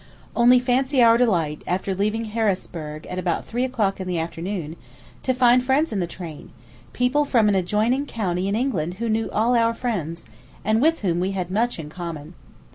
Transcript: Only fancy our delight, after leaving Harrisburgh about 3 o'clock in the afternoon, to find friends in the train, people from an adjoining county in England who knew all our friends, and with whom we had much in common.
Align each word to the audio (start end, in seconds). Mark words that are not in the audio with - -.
Only 0.35 0.57
fancy 0.59 1.03
our 1.03 1.15
delight, 1.15 1.61
after 1.67 1.93
leaving 1.93 2.25
Harrisburgh 2.25 3.05
about 3.05 3.45
3 3.45 3.63
o'clock 3.63 3.99
in 4.01 4.07
the 4.07 4.17
afternoon, 4.17 4.75
to 5.21 5.31
find 5.31 5.63
friends 5.63 5.91
in 5.93 5.99
the 5.99 6.07
train, 6.07 6.49
people 6.91 7.23
from 7.23 7.47
an 7.47 7.53
adjoining 7.53 8.07
county 8.07 8.47
in 8.47 8.55
England 8.55 8.95
who 8.95 9.07
knew 9.07 9.29
all 9.29 9.55
our 9.55 9.75
friends, 9.75 10.25
and 10.65 10.81
with 10.81 11.01
whom 11.01 11.19
we 11.19 11.33
had 11.33 11.51
much 11.51 11.77
in 11.77 11.87
common. 11.89 12.33